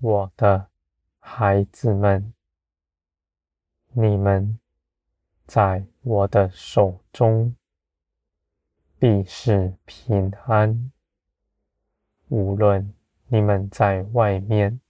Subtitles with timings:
[0.00, 0.68] 我的
[1.18, 2.32] 孩子们，
[3.90, 4.60] 你们
[5.44, 7.56] 在我的手中
[8.96, 10.92] 必是平安。
[12.28, 12.94] 无论
[13.26, 14.80] 你们在外面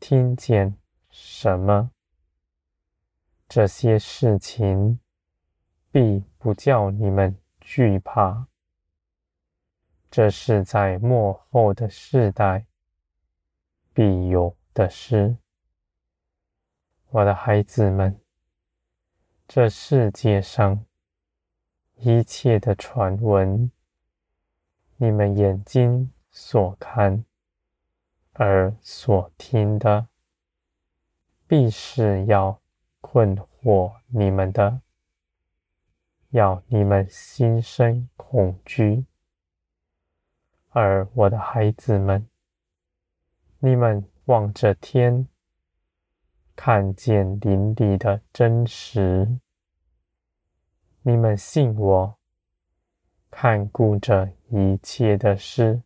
[0.00, 0.76] 听见
[1.10, 1.92] 什么，
[3.48, 4.98] 这些事情
[5.92, 8.48] 必不叫你们惧怕。
[10.10, 12.66] 这是在末后的世代
[13.98, 15.38] 必有的事。
[17.10, 18.16] 我的孩子们，
[19.48, 20.86] 这世界上
[21.96, 23.72] 一切的传闻，
[24.98, 27.24] 你们眼睛所看、
[28.34, 30.06] 耳所听的，
[31.48, 32.60] 必是要
[33.00, 34.80] 困惑你们的，
[36.30, 39.04] 要你们心生恐惧。
[40.68, 42.24] 而我的孩子们，
[43.60, 45.26] 你们望着天，
[46.54, 49.38] 看见林里的真实；
[51.02, 52.18] 你们信我，
[53.30, 55.82] 看顾着一切的事。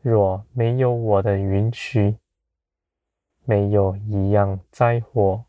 [0.00, 2.18] 若没有我的允许，
[3.44, 5.44] 没有一样灾祸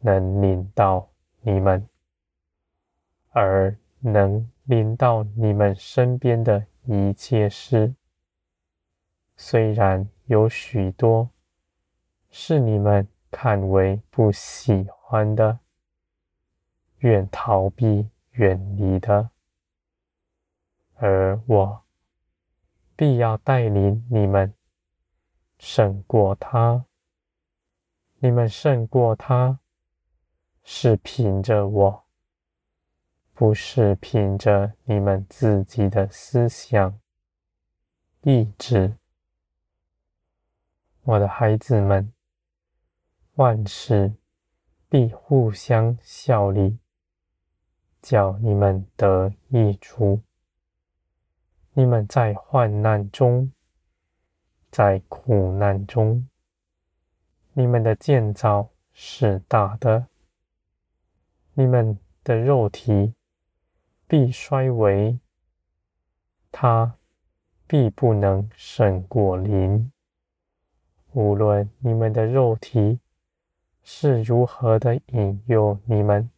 [0.00, 1.08] 能临到
[1.40, 1.88] 你们，
[3.30, 4.48] 而能。
[4.68, 7.94] 临到你们身边的一切事，
[9.36, 11.30] 虽然有许多
[12.30, 15.60] 是你们看为不喜欢的，
[16.98, 19.30] 愿逃避远离的，
[20.94, 21.84] 而我
[22.96, 24.54] 必要带领你们
[25.58, 26.86] 胜过他。
[28.18, 29.60] 你们胜过他，
[30.64, 32.04] 是凭着我。
[33.34, 36.98] 不是凭着你们自己的思想、
[38.22, 38.96] 意志，
[41.08, 42.12] 我的孩子们，
[43.34, 44.12] 万事
[44.88, 46.80] 必互相效力，
[48.02, 50.20] 叫你们得益处。
[51.74, 53.52] 你们在患难中，
[54.72, 56.28] 在苦难中，
[57.52, 60.08] 你们的建造是大的，
[61.54, 63.14] 你们的肉体。
[64.08, 65.20] 必衰微，
[66.50, 66.96] 它
[67.66, 69.92] 必不能胜过灵。
[71.16, 73.00] 无论你们的肉体
[73.82, 76.30] 是如何的引诱你们，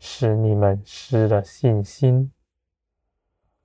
[0.00, 2.32] 使你们失了信心，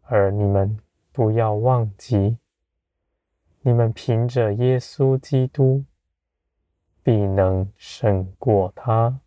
[0.04, 0.78] 而你们
[1.12, 2.38] 不要忘记，
[3.62, 5.84] 你们凭着耶稣基督，
[7.02, 9.20] 必能胜过他。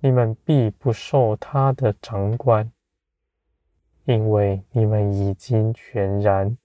[0.00, 2.72] 你们必不受他的掌管，
[4.06, 6.56] 因为你们已经全然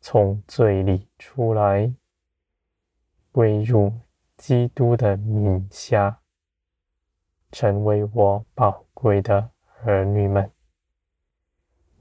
[0.00, 1.94] 从罪里出来，
[3.32, 3.92] 归入
[4.36, 6.20] 基督的名下，
[7.52, 9.50] 成为我宝贵的
[9.84, 10.50] 儿女们。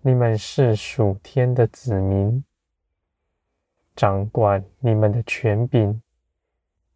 [0.01, 2.43] 你们是属天的子民，
[3.95, 6.01] 掌管你们的权柄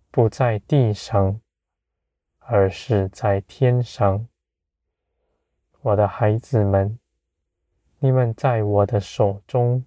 [0.10, 1.40] 不在地上。
[2.46, 4.28] 而是在天上，
[5.80, 7.00] 我的孩子们，
[8.00, 9.86] 你们在我的手中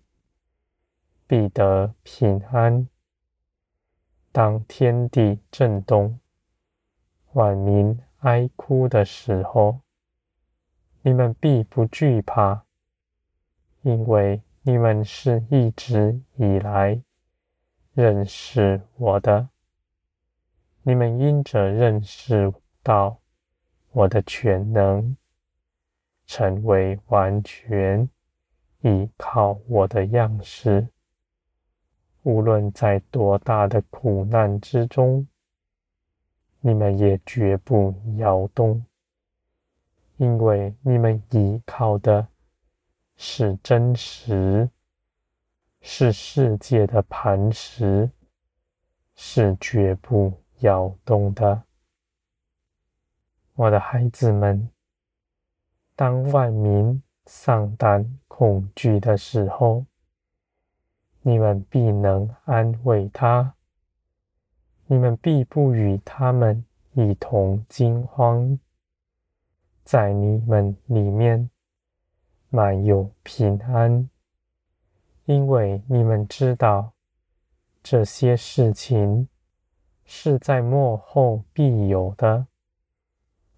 [1.26, 2.88] 必得平安。
[4.32, 6.20] 当天地震动、
[7.32, 9.81] 万民哀哭的时候，
[11.03, 12.64] 你们必不惧怕，
[13.82, 17.03] 因为你们是一直以来
[17.94, 19.49] 认识我的。
[20.82, 22.52] 你们因着认识
[22.82, 23.19] 到
[23.90, 25.17] 我的全能，
[26.26, 28.08] 成为完全
[28.82, 30.88] 依靠我的样式。
[32.26, 35.25] 无论在多大的苦难之中，
[36.58, 38.84] 你们也绝不摇动，
[40.17, 42.26] 因为你们依靠的
[43.14, 44.69] 是真实，
[45.81, 48.11] 是世界的磐石，
[49.14, 50.32] 是绝不
[50.62, 51.62] 摇动的，
[53.55, 54.69] 我的孩子们，
[55.94, 59.87] 当万民丧胆恐惧的时候，
[61.28, 63.55] 你们必能安慰他；
[64.87, 68.56] 你们必不与他们一同惊慌，
[69.82, 71.50] 在你们里面
[72.49, 74.08] 满有平安，
[75.25, 76.93] 因为你们知道
[77.82, 79.26] 这些事情。
[80.08, 82.46] 是在幕后必有的，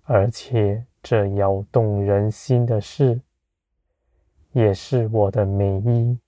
[0.05, 3.21] 而且这摇动人心的事，
[4.53, 6.19] 也是我的美意。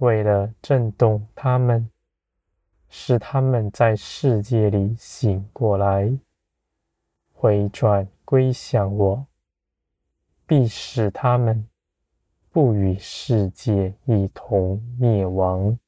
[0.00, 1.90] 为了震动他们，
[2.88, 6.10] 使他们在世界里醒过来，
[7.34, 9.26] 回转归向我，
[10.46, 11.68] 必使他们
[12.50, 15.78] 不与世界一同灭亡。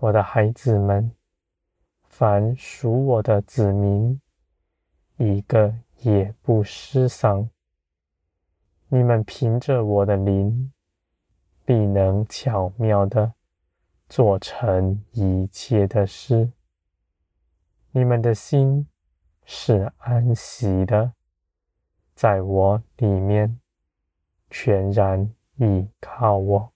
[0.00, 1.12] 我的孩子们，
[2.08, 4.20] 凡属我的子民，
[5.18, 7.48] 一个也不失丧。
[8.88, 10.72] 你们凭着我的灵。
[11.66, 13.34] 必能巧妙地
[14.08, 16.52] 做成一切的事。
[17.90, 18.86] 你们的心
[19.44, 21.12] 是安息的，
[22.14, 23.58] 在我里面
[24.48, 26.72] 全然倚靠我。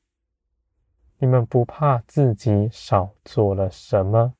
[1.19, 4.34] 你们不怕自己少做了什么，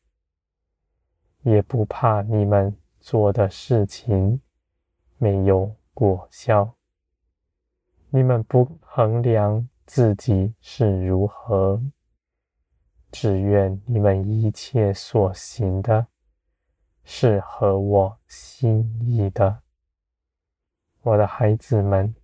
[1.43, 4.41] 也不怕你们做的事情
[5.17, 6.75] 没有果效。
[8.09, 9.70] 你们不衡量。
[9.93, 11.83] 自己是如何，
[13.11, 16.07] 只愿你们一切所行的，
[17.03, 19.63] 是合我心意的。
[21.03, 22.15] 我的孩子们，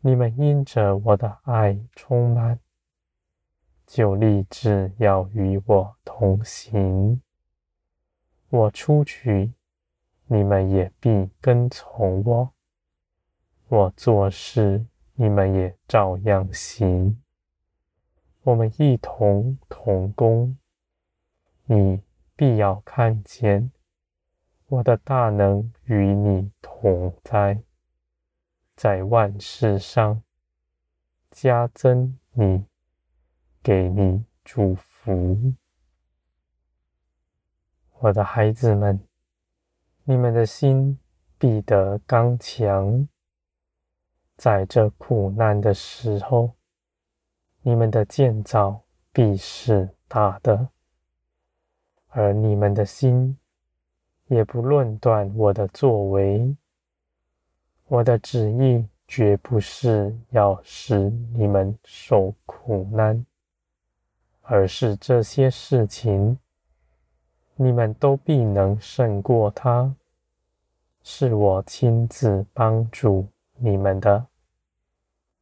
[0.00, 2.58] 你们因着我的爱充满，
[3.86, 7.22] 就立志要与我同行。
[8.48, 9.52] 我出去，
[10.24, 12.52] 你们也必跟从我。
[13.68, 14.84] 我做事。
[15.18, 17.22] 你们也照样行，
[18.42, 20.58] 我们一同同工。
[21.64, 22.02] 你
[22.36, 23.72] 必要看见
[24.66, 27.62] 我的大能与你同在，
[28.76, 30.22] 在万事上
[31.30, 32.66] 加增你，
[33.62, 35.54] 给你祝福。
[38.00, 39.00] 我的孩子们，
[40.04, 40.98] 你们的心
[41.38, 43.08] 必得刚强。
[44.36, 46.50] 在这苦难的时候，
[47.62, 50.68] 你们的建造必是大的，
[52.08, 53.38] 而你们的心
[54.26, 56.54] 也不论断我的作为。
[57.88, 60.98] 我的旨意绝不是要使
[61.32, 63.24] 你们受苦难，
[64.42, 66.38] 而是这些事情
[67.54, 69.94] 你们都必能胜过他，
[71.02, 73.26] 是我亲自帮助
[73.58, 74.26] 你们的，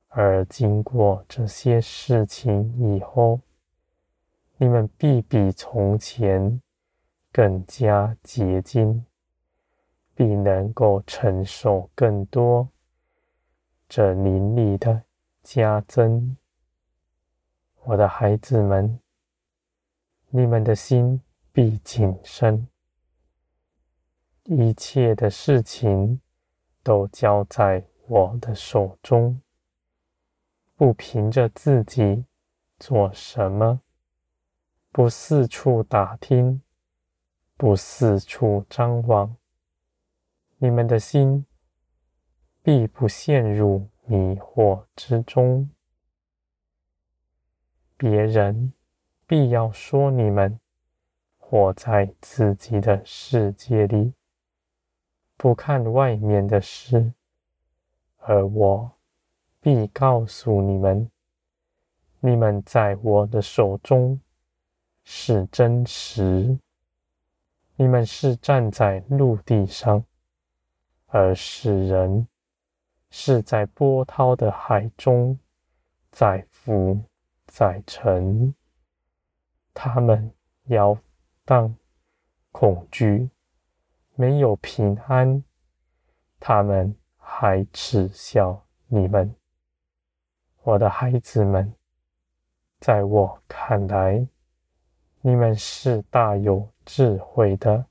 [0.09, 3.41] 而经过这些事情以后，
[4.57, 6.61] 你们必比从前
[7.33, 9.05] 更加洁净，
[10.15, 12.69] 必能够承受更多
[13.89, 15.03] 这灵力的
[15.43, 16.37] 加增。
[17.83, 19.01] 我的孩子们，
[20.31, 21.21] 你们的心
[21.53, 22.69] 必谨慎，
[24.45, 26.21] 一切的事情
[26.83, 29.41] 都交在我的手中，
[30.77, 32.27] 不凭着自己
[32.79, 33.81] 做什么，
[34.93, 36.61] 不四处打听，
[37.57, 39.37] 不四处张望，
[40.59, 41.47] 你们的心
[42.63, 45.71] 必不陷入迷惑之中。
[47.97, 48.75] 别人
[49.27, 50.61] 必要说你们
[51.39, 54.13] 活在自己的世界里，
[55.39, 57.15] 不看外面的事。
[58.27, 58.91] 而我
[59.61, 61.11] 必告诉你们：
[62.21, 64.19] 你们在我的手中
[65.03, 66.59] 是真实。
[67.77, 70.03] 你们是站在陆地上，
[71.09, 72.27] 而世人
[73.11, 75.39] 是在波涛的海中，
[76.11, 76.99] 载浮
[77.47, 78.55] 载沉。
[79.75, 80.33] 他们
[80.69, 80.97] 摇
[81.45, 81.77] 荡、
[82.53, 83.29] 恐惧，
[84.15, 85.45] 没有平安。
[86.41, 86.97] 他们。
[87.27, 89.35] 还耻笑你们，
[90.63, 91.75] 我的孩子们，
[92.79, 94.29] 在我看来，
[95.21, 97.87] 你们是大有智慧的，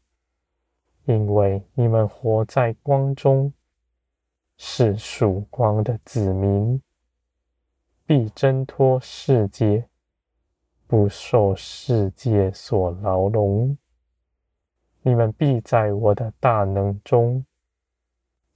[1.06, 3.52] 因为你们活在光中，
[4.56, 6.82] 是属光的子民，
[8.06, 9.90] 必挣脱世界，
[10.88, 13.78] 不受世界所牢笼。
[15.02, 17.44] 你们必在我的大能中。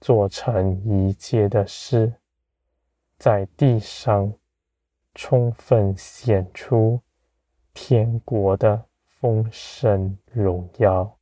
[0.00, 2.14] 做成一切的事，
[3.18, 4.32] 在地上
[5.14, 7.00] 充分显出
[7.74, 11.17] 天国的丰盛荣耀。